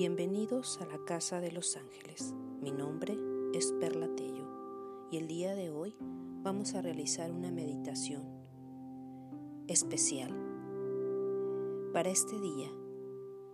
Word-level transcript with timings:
Bienvenidos 0.00 0.80
a 0.80 0.86
la 0.86 1.04
Casa 1.04 1.40
de 1.40 1.50
los 1.50 1.76
Ángeles. 1.76 2.32
Mi 2.62 2.70
nombre 2.70 3.18
es 3.52 3.72
Perla 3.80 4.06
Tello 4.14 4.46
y 5.10 5.16
el 5.16 5.26
día 5.26 5.56
de 5.56 5.70
hoy 5.70 5.96
vamos 6.44 6.76
a 6.76 6.82
realizar 6.82 7.32
una 7.32 7.50
meditación 7.50 8.22
especial 9.66 10.30
para 11.92 12.10
este 12.10 12.38
día 12.38 12.70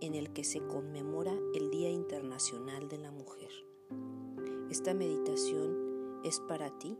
en 0.01 0.13
el 0.13 0.33
que 0.33 0.43
se 0.43 0.59
conmemora 0.67 1.33
el 1.55 1.71
Día 1.71 1.89
Internacional 1.89 2.89
de 2.89 2.99
la 2.99 3.11
Mujer. 3.11 3.49
Esta 4.69 4.93
meditación 4.93 6.19
es 6.23 6.39
para 6.41 6.77
ti 6.77 6.95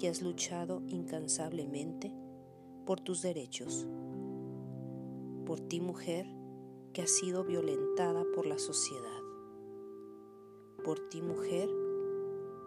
que 0.00 0.08
has 0.08 0.20
luchado 0.20 0.82
incansablemente 0.88 2.12
por 2.84 2.98
tus 2.98 3.22
derechos, 3.22 3.86
por 5.46 5.60
ti 5.60 5.80
mujer 5.80 6.26
que 6.98 7.04
ha 7.04 7.06
sido 7.06 7.44
violentada 7.44 8.24
por 8.34 8.44
la 8.44 8.58
sociedad, 8.58 9.22
por 10.84 10.98
ti 11.08 11.22
mujer 11.22 11.70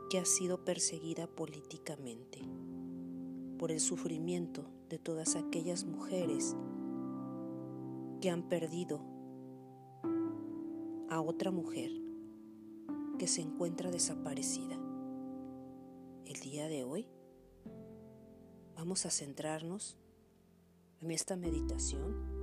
que 0.09 0.20
ha 0.20 0.23
sido 0.23 0.63
perseguida 0.63 1.27
políticamente, 1.27 2.40
por 3.59 3.73
el 3.73 3.81
sufrimiento 3.81 4.63
de 4.88 4.99
todas 4.99 5.35
aquellas 5.35 5.84
mujeres 5.84 6.55
que 8.21 8.30
han 8.30 8.48
perdido 8.48 9.02
a 11.09 11.20
otra 11.20 11.52
mujer 11.52 11.91
que 13.20 13.27
se 13.27 13.41
encuentra 13.41 13.91
desaparecida. 13.91 14.79
El 16.23 16.40
día 16.40 16.70
de 16.70 16.85
hoy 16.85 17.05
vamos 18.77 19.05
a 19.05 19.09
centrarnos 19.09 19.98
en 21.02 21.12
esta 21.12 21.35
meditación 21.35 22.41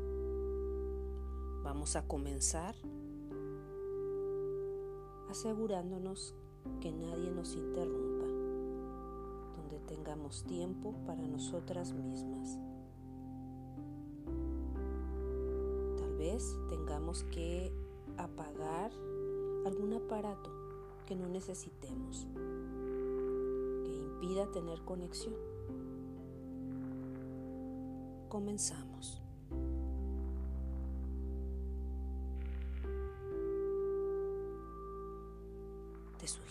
Vamos 1.68 1.96
a 1.96 2.02
comenzar 2.08 2.74
asegurándonos 5.28 6.34
que 6.80 6.90
nadie 6.90 7.30
nos 7.30 7.56
interrumpa, 7.56 8.24
donde 9.54 9.78
tengamos 9.80 10.44
tiempo 10.44 10.94
para 11.04 11.20
nosotras 11.20 11.92
mismas. 11.92 12.58
Tal 15.98 16.16
vez 16.16 16.56
tengamos 16.70 17.24
que 17.24 17.70
apagar 18.16 18.90
algún 19.66 19.92
aparato 19.92 20.50
que 21.04 21.16
no 21.16 21.28
necesitemos, 21.28 22.26
que 23.84 23.94
impida 23.94 24.50
tener 24.52 24.80
conexión. 24.86 25.34
Comenzamos. 28.30 29.27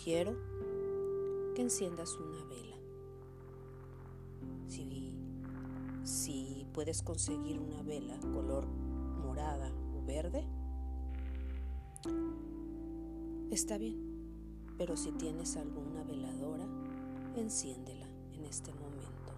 Sugiero 0.07 0.37
que 1.53 1.61
enciendas 1.61 2.15
una 2.15 2.41
vela. 2.45 2.77
Si, 4.65 5.13
si 6.03 6.65
puedes 6.73 7.01
conseguir 7.01 7.59
una 7.59 7.83
vela 7.83 8.17
color 8.21 8.65
morada 8.67 9.69
o 9.93 10.05
verde, 10.05 10.47
está 13.51 13.77
bien. 13.77 13.97
Pero 14.77 14.95
si 14.95 15.11
tienes 15.11 15.57
alguna 15.57 16.05
veladora, 16.05 16.65
enciéndela 17.35 18.07
en 18.31 18.45
este 18.45 18.71
momento. 18.75 19.33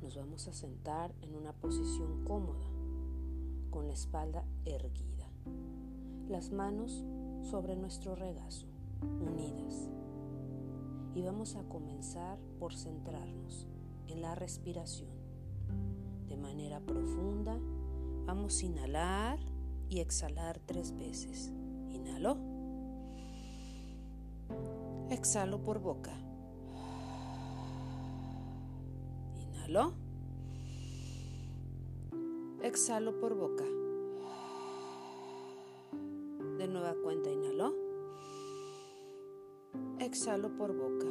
Nos 0.00 0.16
vamos 0.16 0.48
a 0.48 0.54
sentar 0.54 1.14
en 1.20 1.34
una 1.34 1.52
posición 1.52 2.24
cómoda, 2.24 2.70
con 3.68 3.86
la 3.86 3.92
espalda 3.92 4.46
erguida. 4.64 5.28
Las 6.26 6.52
manos 6.52 7.04
sobre 7.44 7.76
nuestro 7.76 8.14
regazo, 8.14 8.66
unidas. 9.20 9.88
Y 11.14 11.22
vamos 11.22 11.54
a 11.56 11.62
comenzar 11.64 12.38
por 12.58 12.74
centrarnos 12.74 13.66
en 14.08 14.22
la 14.22 14.34
respiración. 14.34 15.10
De 16.28 16.36
manera 16.36 16.80
profunda, 16.80 17.58
vamos 18.26 18.60
a 18.60 18.66
inhalar 18.66 19.38
y 19.88 20.00
exhalar 20.00 20.58
tres 20.66 20.96
veces. 20.96 21.52
Inhalo. 21.90 22.36
Exhalo 25.10 25.62
por 25.62 25.78
boca. 25.78 26.12
Inhalo. 29.36 29.92
Exhalo 32.62 33.20
por 33.20 33.34
boca. 33.34 33.64
Nueva 36.84 37.00
cuenta, 37.02 37.30
inhalo. 37.30 37.74
Exhalo 40.00 40.54
por 40.54 40.76
boca. 40.76 41.06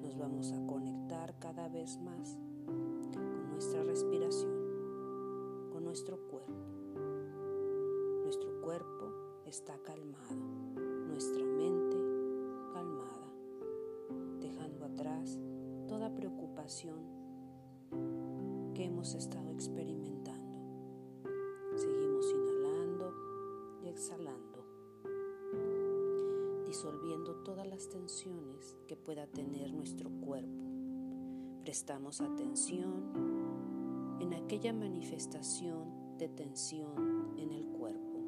Nos 0.00 0.16
vamos 0.16 0.50
a 0.52 0.66
conectar 0.66 1.38
cada 1.38 1.68
vez 1.68 1.98
más 2.00 2.38
con 3.12 3.50
nuestra 3.50 3.82
respiración, 3.82 5.68
con 5.70 5.84
nuestro 5.84 6.16
cuerpo. 6.26 6.54
Nuestro 8.22 8.62
cuerpo 8.62 9.12
está 9.44 9.76
calmado, 9.82 10.36
nuestra 11.08 11.44
mente 11.44 11.98
calmada, 12.72 13.30
dejando 14.40 14.86
atrás 14.86 15.38
toda 15.86 16.14
preocupación 16.14 16.98
que 18.74 18.84
hemos 18.84 19.14
estado 19.14 19.50
experimentando. 19.50 20.35
Exhalando, 23.96 24.62
disolviendo 26.66 27.36
todas 27.36 27.66
las 27.66 27.88
tensiones 27.88 28.76
que 28.86 28.94
pueda 28.94 29.26
tener 29.26 29.72
nuestro 29.72 30.10
cuerpo. 30.20 30.66
Prestamos 31.62 32.20
atención 32.20 34.18
en 34.20 34.34
aquella 34.34 34.74
manifestación 34.74 36.18
de 36.18 36.28
tensión 36.28 37.38
en 37.38 37.52
el 37.52 37.68
cuerpo 37.68 38.20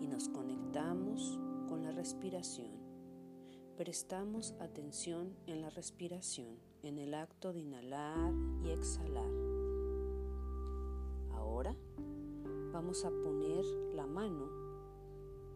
y 0.00 0.06
nos 0.06 0.28
conectamos 0.28 1.40
con 1.68 1.82
la 1.82 1.90
respiración. 1.90 2.70
Prestamos 3.76 4.54
atención 4.60 5.34
en 5.48 5.60
la 5.60 5.70
respiración, 5.70 6.60
en 6.84 6.98
el 6.98 7.12
acto 7.12 7.52
de 7.52 7.58
inhalar 7.58 8.32
y 8.62 8.70
exhalar. 8.70 9.63
Vamos 12.84 13.06
a 13.06 13.10
poner 13.10 13.64
la 13.94 14.06
mano 14.06 14.46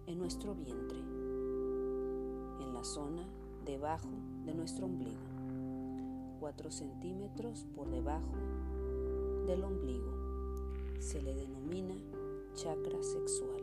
en 0.06 0.18
nuestro 0.18 0.54
vientre, 0.54 0.98
en 0.98 2.72
la 2.72 2.82
zona 2.82 3.28
debajo 3.66 4.08
de 4.46 4.54
nuestro 4.54 4.86
ombligo, 4.86 5.20
4 6.40 6.70
centímetros 6.70 7.66
por 7.76 7.90
debajo 7.90 8.32
del 9.46 9.62
ombligo. 9.62 10.10
Se 11.00 11.20
le 11.20 11.34
denomina 11.34 11.94
chakra 12.54 13.02
sexual. 13.02 13.62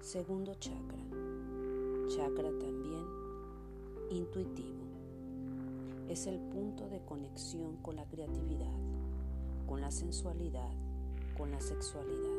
Segundo 0.00 0.54
chakra, 0.54 1.02
chakra 2.06 2.50
también 2.60 3.06
intuitivo. 4.08 4.84
Es 6.08 6.28
el 6.28 6.38
punto 6.38 6.88
de 6.88 7.00
conexión 7.00 7.76
con 7.78 7.96
la 7.96 8.06
creatividad, 8.06 8.78
con 9.66 9.80
la 9.80 9.90
sensualidad, 9.90 10.70
con 11.36 11.50
la 11.50 11.60
sexualidad, 11.60 12.38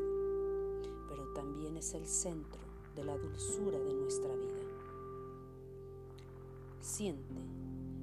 pero 1.08 1.28
también 1.34 1.78
es 1.78 1.94
el 1.94 2.08
centro 2.08 2.62
de 2.96 3.04
la 3.04 3.16
dulzura 3.18 3.78
de 3.78 3.94
nuestra 3.94 4.36
vida. 4.36 4.64
Siente, 6.82 7.36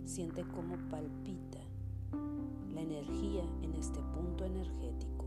siente 0.05 0.45
cómo 0.55 0.77
palpita 0.91 1.59
la 2.73 2.81
energía 2.81 3.45
en 3.63 3.75
este 3.75 3.99
punto 4.15 4.45
energético. 4.45 5.25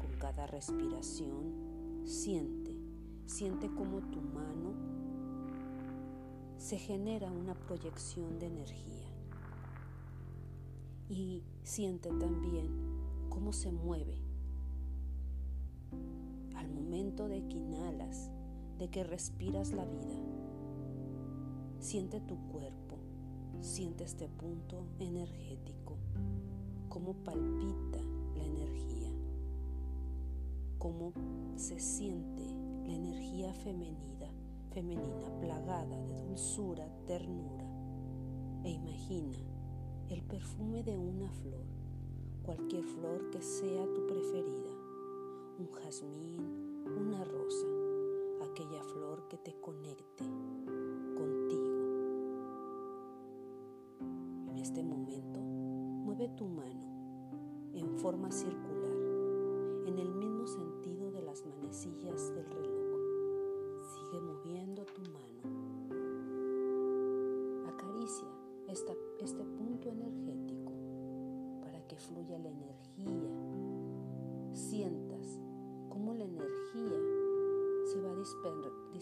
Con 0.00 0.18
cada 0.18 0.46
respiración, 0.46 2.02
siente, 2.04 2.74
siente 3.26 3.68
cómo 3.74 4.00
tu 4.10 4.20
mano 4.20 4.72
se 6.56 6.78
genera 6.78 7.30
una 7.30 7.54
proyección 7.54 8.38
de 8.38 8.46
energía. 8.46 9.08
Y 11.10 11.42
siente 11.62 12.08
también 12.08 12.68
cómo 13.28 13.52
se 13.52 13.70
mueve 13.70 14.31
al 16.54 16.68
momento 16.68 17.28
de 17.28 17.46
que 17.48 17.56
inhalas, 17.56 18.30
de 18.78 18.88
que 18.88 19.04
respiras 19.04 19.72
la 19.72 19.84
vida. 19.84 20.16
Siente 21.78 22.20
tu 22.20 22.36
cuerpo, 22.48 22.96
siente 23.60 24.04
este 24.04 24.28
punto 24.28 24.86
energético, 24.98 25.96
cómo 26.88 27.14
palpita 27.14 27.98
la 28.36 28.44
energía, 28.44 29.10
cómo 30.78 31.12
se 31.56 31.78
siente 31.78 32.44
la 32.86 32.94
energía 32.94 33.54
femenina, 33.54 34.28
femenina 34.72 35.30
plagada 35.40 35.96
de 36.06 36.22
dulzura, 36.24 36.88
ternura. 37.06 37.64
E 38.64 38.70
imagina 38.70 39.38
el 40.08 40.22
perfume 40.22 40.82
de 40.82 40.96
una 40.96 41.30
flor, 41.30 41.64
cualquier 42.42 42.84
flor 42.84 43.30
que 43.30 43.40
sea 43.40 43.84
tu 43.94 44.06
preferida, 44.06 44.71
un 45.58 45.70
jazmín, 45.72 46.84
una 46.86 47.24
rosa, 47.24 47.66
aquella 48.42 48.82
flor 48.84 49.28
que 49.28 49.38
te 49.38 49.54
conecte 49.60 50.24
contigo. 51.14 51.72
En 54.48 54.58
este 54.58 54.82
momento, 54.82 55.40
mueve 55.40 56.28
tu 56.36 56.46
mano 56.46 57.70
en 57.74 57.98
forma 57.98 58.30
circular, 58.30 58.96
en 59.86 59.98
el 59.98 60.12
mismo 60.14 60.46
sentido 60.46 61.10
de 61.10 61.22
las 61.22 61.44
manecillas 61.46 62.34
del 62.34 62.46
reloj. 62.46 62.71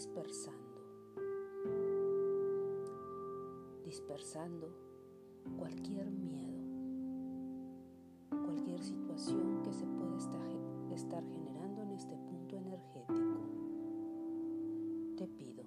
Dispersando. 0.00 0.80
Dispersando 3.84 4.72
cualquier 5.58 6.10
miedo 6.10 6.48
cualquier 8.30 8.82
situación 8.82 9.62
que 9.62 9.74
se 9.74 9.84
pueda 9.84 10.16
estar 10.94 11.22
generando 11.22 11.82
en 11.82 11.90
este 11.90 12.16
punto 12.16 12.56
energético. 12.56 13.40
Te 15.18 15.28
pido, 15.28 15.64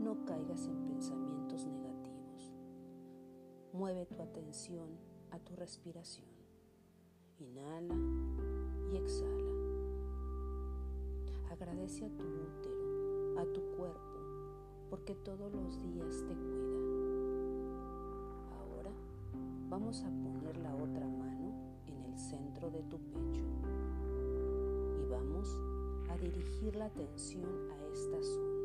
no 0.00 0.22
caigas 0.26 0.66
en 0.66 0.84
pensamientos 0.84 1.64
negativos. 1.64 2.52
Mueve 3.72 4.04
tu 4.04 4.20
atención 4.20 4.90
a 5.30 5.38
tu 5.38 5.56
respiración. 5.56 6.28
Inhala 7.38 7.96
y 8.92 8.96
exhala. 8.98 9.50
Agradece 11.50 12.04
a 12.04 12.08
tu 12.10 12.24
útero, 12.24 12.79
a 13.40 13.52
tu 13.52 13.60
cuerpo, 13.76 14.18
porque 14.90 15.14
todos 15.14 15.52
los 15.52 15.82
días 15.82 16.24
te 16.28 16.34
cuida. 16.34 16.80
Ahora 18.60 18.92
vamos 19.68 20.02
a 20.02 20.10
poner 20.10 20.56
la 20.58 20.74
otra 20.74 21.06
mano 21.06 21.30
centro 22.20 22.70
de 22.70 22.82
tu 22.82 22.98
pecho 22.98 23.44
y 25.00 25.10
vamos 25.10 25.48
a 26.10 26.18
dirigir 26.18 26.76
la 26.76 26.84
atención 26.86 27.48
a 27.70 27.92
esta 27.92 28.22
zona 28.22 28.60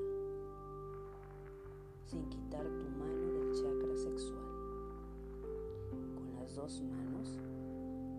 sin 2.04 2.30
quitar 2.30 2.63
tu 2.63 2.89
mano 3.00 3.31
del 3.31 3.54
chakra 3.54 3.98
sexual. 3.98 4.45
Con 6.16 6.36
las 6.36 6.54
dos 6.54 6.81
manos 6.81 7.39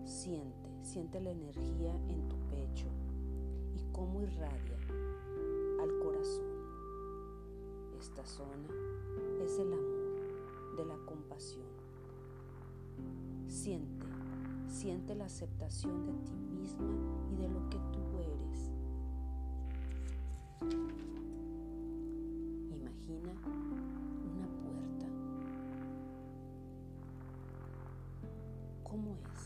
siente, 0.05 0.69
siente 0.81 1.21
la 1.21 1.31
energía 1.31 1.93
en 2.09 2.27
tu 2.27 2.35
pecho 2.49 2.87
y 3.75 3.91
cómo 3.93 4.21
irradia 4.21 4.79
al 5.81 5.99
corazón. 5.99 6.46
Esta 8.07 8.25
zona 8.25 8.69
es 9.43 9.59
el 9.59 9.73
amor, 9.73 10.77
de 10.77 10.85
la 10.85 10.95
compasión. 11.05 11.65
Siente 13.49 14.05
Siente 14.69 15.13
la 15.13 15.25
aceptación 15.25 16.05
de 16.05 16.13
ti 16.13 16.31
misma 16.33 16.87
y 17.29 17.35
de 17.35 17.49
lo 17.49 17.69
que 17.69 17.77
tú 17.91 17.99
eres. 18.19 18.71
Imagina 22.71 23.33
una 24.23 24.47
puerta. 24.61 25.07
¿Cómo 28.83 29.17
es? 29.17 29.41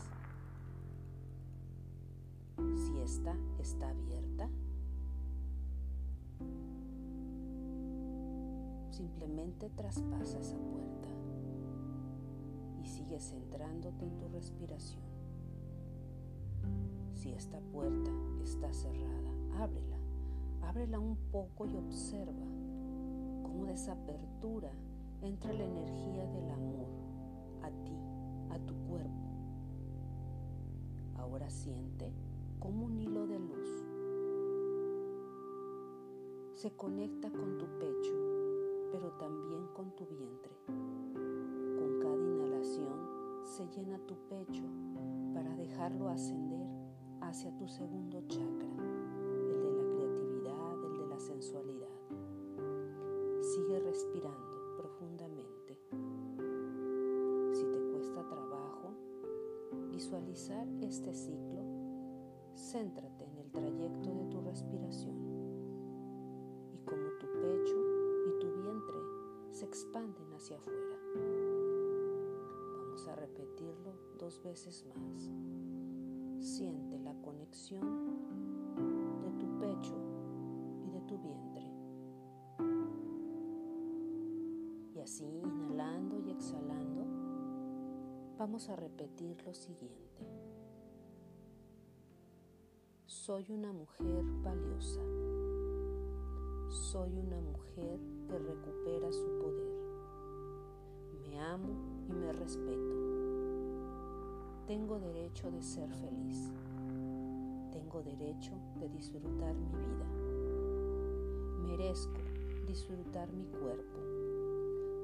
Si 2.86 2.96
esta 3.00 3.34
está 3.58 3.90
abierta, 3.90 4.48
simplemente 8.92 9.70
traspasa 9.70 10.38
esa 10.38 10.58
puerta 10.58 11.08
y 12.82 12.86
sigues 12.86 13.30
centrándote 13.30 14.04
en 14.04 14.18
tu 14.18 14.28
respiración. 14.28 15.02
Si 17.14 17.32
esta 17.32 17.58
puerta 17.60 18.10
está 18.42 18.72
cerrada, 18.72 19.32
ábrela. 19.58 19.96
Ábrela 20.62 20.98
un 20.98 21.16
poco 21.30 21.66
y 21.66 21.76
observa 21.76 22.46
cómo 23.42 23.66
de 23.66 23.74
esa 23.74 23.92
apertura 23.92 24.70
entra 25.22 25.52
la 25.52 25.64
energía 25.64 26.26
del 26.26 26.50
amor 26.50 26.86
a 27.62 27.70
ti, 27.84 27.96
a 28.50 28.58
tu 28.58 28.74
cuerpo. 28.88 29.10
Ahora 31.16 31.48
siente 31.50 32.12
como 32.58 32.86
un 32.86 32.98
hilo 32.98 33.26
de 33.26 33.38
luz 33.38 33.92
se 36.62 36.70
conecta 36.76 37.28
con 37.28 37.58
tu 37.58 37.66
pecho, 37.80 38.31
pero 38.92 39.10
también 39.12 39.66
con 39.74 39.90
tu 39.96 40.06
vientre. 40.06 40.52
Con 40.66 41.98
cada 41.98 42.22
inhalación 42.22 43.42
se 43.42 43.66
llena 43.68 43.98
tu 44.06 44.14
pecho 44.28 44.64
para 45.32 45.56
dejarlo 45.56 46.08
ascender 46.08 46.66
hacia 47.22 47.56
tu 47.56 47.66
segundo 47.66 48.22
chakra, 48.28 48.68
el 49.48 49.62
de 49.62 49.72
la 49.72 49.94
creatividad, 49.94 50.84
el 50.84 50.98
de 50.98 51.06
la 51.06 51.18
sensualidad. 51.18 51.88
Sigue 53.40 53.80
respirando 53.80 54.76
profundamente. 54.76 55.78
Si 57.52 57.64
te 57.64 57.80
cuesta 57.92 58.28
trabajo 58.28 58.92
visualizar 59.90 60.68
este 60.82 61.14
ciclo, 61.14 61.62
céntrate 62.54 63.24
en 63.24 63.38
el 63.38 63.50
trayecto 63.50 64.14
de 64.14 64.24
tu 64.26 64.40
respiración 64.42 65.21
expanden 69.72 70.30
hacia 70.34 70.58
afuera. 70.58 70.98
Vamos 72.76 73.08
a 73.08 73.16
repetirlo 73.16 73.94
dos 74.18 74.42
veces 74.42 74.84
más. 74.84 75.30
Siente 76.44 76.98
la 76.98 77.14
conexión 77.22 77.80
de 79.22 79.30
tu 79.30 79.58
pecho 79.58 79.96
y 80.84 80.90
de 80.90 81.00
tu 81.06 81.16
vientre. 81.16 81.64
Y 84.94 85.00
así, 85.00 85.24
inhalando 85.24 86.18
y 86.18 86.32
exhalando, 86.32 87.06
vamos 88.36 88.68
a 88.68 88.76
repetir 88.76 89.42
lo 89.46 89.54
siguiente. 89.54 90.26
Soy 93.06 93.50
una 93.50 93.72
mujer 93.72 94.22
valiosa. 94.42 95.00
Soy 96.68 97.18
una 97.18 97.40
mujer 97.40 98.00
que 98.26 98.38
recupera 98.38 99.12
su 99.12 99.26
poder. 99.38 99.61
Respeto. 102.42 102.94
Tengo 104.66 104.98
derecho 104.98 105.48
de 105.52 105.62
ser 105.62 105.88
feliz. 105.94 106.50
Tengo 107.70 108.02
derecho 108.02 108.50
de 108.80 108.88
disfrutar 108.88 109.54
mi 109.54 109.68
vida. 109.68 110.06
Merezco 111.62 112.18
disfrutar 112.66 113.32
mi 113.32 113.44
cuerpo. 113.44 114.00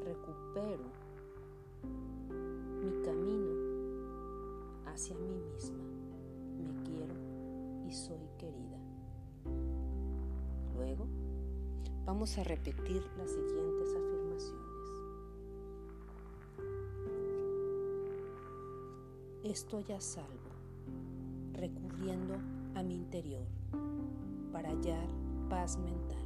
Recupero 0.04 0.82
mi 2.82 3.02
camino 3.04 3.54
hacia 4.86 5.14
mí 5.14 5.30
misma. 5.54 5.84
Me 6.56 6.82
quiero 6.82 7.14
y 7.86 7.92
soy 7.92 8.28
querida. 8.36 8.80
Luego 10.74 11.06
vamos 12.04 12.36
a 12.36 12.42
repetir 12.42 13.00
las 13.16 13.30
siguientes 13.30 13.90
afirmaciones. 13.90 14.07
Estoy 19.50 19.84
a 19.92 20.00
salvo, 20.00 20.50
recurriendo 21.54 22.34
a 22.74 22.82
mi 22.82 22.94
interior 22.96 23.46
para 24.52 24.70
hallar 24.70 25.08
paz 25.48 25.78
mental. 25.78 26.18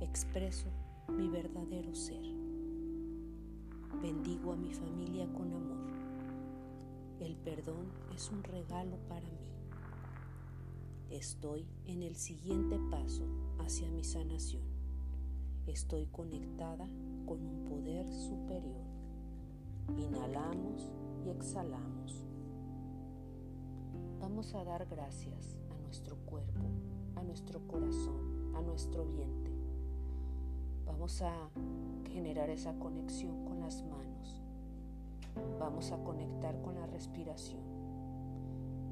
Expreso 0.00 0.66
mi 1.08 1.28
verdadero 1.28 1.94
ser. 1.94 2.22
Bendigo 4.00 4.52
a 4.52 4.56
mi 4.56 4.72
familia 4.72 5.26
con 5.32 5.52
amor. 5.52 5.86
El 7.20 7.34
perdón 7.36 7.90
es 8.14 8.30
un 8.30 8.42
regalo 8.44 8.98
para 9.08 9.26
mí. 9.26 9.56
Estoy 11.10 11.66
en 11.86 12.02
el 12.02 12.14
siguiente 12.14 12.78
paso 12.90 13.24
hacia 13.58 13.90
mi 13.90 14.04
sanación. 14.04 14.62
Estoy 15.66 16.06
conectada 16.06 16.86
con 17.26 17.44
un 17.44 17.64
poder 17.64 18.06
superior. 18.08 18.84
Inhalamos 19.96 20.92
exhalamos. 21.30 22.24
Vamos 24.20 24.54
a 24.54 24.64
dar 24.64 24.86
gracias 24.86 25.58
a 25.70 25.78
nuestro 25.82 26.16
cuerpo, 26.26 26.60
a 27.16 27.22
nuestro 27.22 27.60
corazón, 27.66 28.54
a 28.54 28.60
nuestro 28.62 29.04
vientre. 29.06 29.54
Vamos 30.86 31.22
a 31.22 31.50
generar 32.10 32.50
esa 32.50 32.78
conexión 32.78 33.44
con 33.44 33.60
las 33.60 33.82
manos. 33.84 34.42
Vamos 35.58 35.92
a 35.92 36.02
conectar 36.02 36.60
con 36.62 36.74
la 36.74 36.86
respiración. 36.86 37.62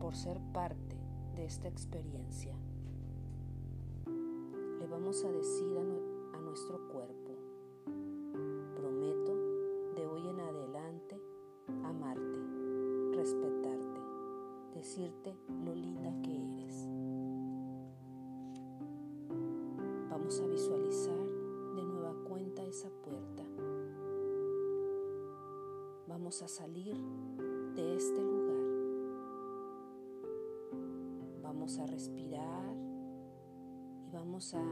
por 0.00 0.14
ser 0.14 0.38
parte 0.52 0.96
de 1.34 1.46
esta 1.46 1.66
experiencia. 1.68 2.54
Le 4.78 4.86
vamos 4.86 5.24
a 5.24 5.32
decir 5.32 5.78
a, 5.78 6.36
a 6.36 6.40
nuestro 6.42 6.88
cuerpo, 6.88 7.23
lo 14.96 15.74
linda 15.74 16.14
que 16.22 16.30
eres. 16.30 16.88
Vamos 20.08 20.40
a 20.40 20.46
visualizar 20.46 21.26
de 21.74 21.84
nueva 21.84 22.14
cuenta 22.28 22.62
esa 22.62 22.88
puerta. 23.02 23.42
Vamos 26.06 26.42
a 26.42 26.48
salir 26.48 26.96
de 27.74 27.96
este 27.96 28.22
lugar. 28.22 28.62
Vamos 31.42 31.78
a 31.78 31.86
respirar 31.86 32.76
y 34.06 34.10
vamos 34.12 34.54
a 34.54 34.62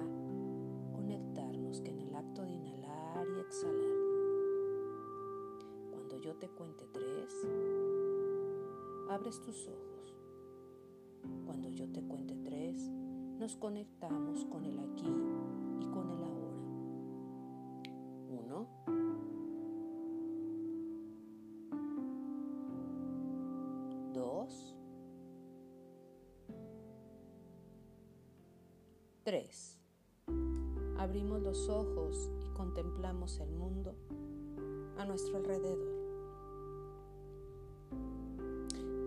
conectarnos 0.93 1.81
que 1.81 1.91
en 1.91 1.99
el 1.99 2.15
acto 2.15 2.43
de 2.43 2.53
inhalar 2.53 3.27
y 3.37 3.41
exhalar, 3.41 3.99
cuando 5.91 6.17
yo 6.19 6.37
te 6.37 6.49
cuente 6.49 6.87
tres, 6.93 7.45
abres 9.09 9.41
tus 9.43 9.67
ojos. 9.67 9.92
Cuando 11.47 11.69
yo 11.69 11.89
te 11.89 12.03
cuente 12.03 12.35
tres, 12.45 12.91
nos 13.39 13.57
conectamos 13.57 14.45
con 14.47 14.65
el 14.65 14.79
aquí 14.79 15.07
y 15.81 15.87
con 15.87 16.11
el 16.11 16.23
ahora. 16.23 16.53
Uno. 18.31 18.67
Dos. 24.13 24.77
Tres. 29.25 29.79
Abrimos 30.99 31.43
los 31.43 31.69
ojos 31.69 32.31
y 32.45 32.51
contemplamos 32.55 33.41
el 33.41 33.51
mundo 33.53 33.97
a 34.99 35.05
nuestro 35.05 35.37
alrededor. 35.37 36.03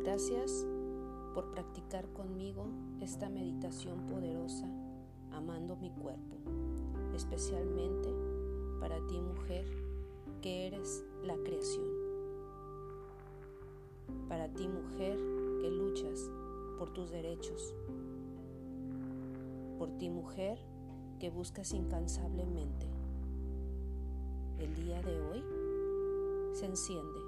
Gracias 0.03 0.65
por 1.36 1.51
practicar 1.51 2.08
conmigo 2.13 2.65
esta 3.01 3.30
meditación 3.30 4.08
poderosa, 4.08 4.68
amando 5.34 5.75
mi 5.75 5.92
cuerpo, 5.92 6.38
especialmente 7.13 8.10
para 8.80 9.06
ti 9.08 9.20
mujer, 9.20 9.65
que 10.42 10.68
eres 10.68 11.04
la 11.24 11.36
creación. 11.36 11.89
Para 14.30 14.48
ti 14.48 14.65
mujer, 14.70 15.18
que 15.60 15.70
luchas 15.70 16.32
por 16.80 16.94
tus 16.94 17.12
derechos. 17.12 17.75
Por 19.77 19.92
ti 19.98 20.10
mujer, 20.10 20.58
que 21.20 21.30
buscas 21.30 21.74
incansablemente. 21.74 22.88
El 24.58 24.74
día 24.74 25.01
de 25.01 25.20
hoy 25.20 25.44
se 26.54 26.65
enciende, 26.65 27.20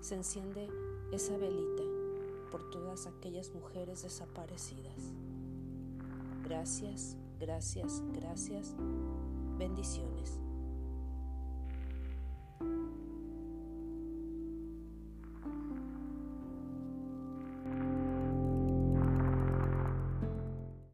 se 0.00 0.14
enciende 0.14 0.68
esa 1.12 1.36
velita 1.36 1.99
por 2.50 2.70
todas 2.70 3.06
aquellas 3.06 3.52
mujeres 3.54 4.02
desaparecidas. 4.02 5.12
Gracias, 6.44 7.16
gracias, 7.38 8.02
gracias. 8.12 8.74
Bendiciones. 9.58 10.40